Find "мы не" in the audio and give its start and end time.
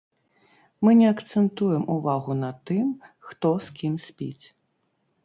0.87-1.05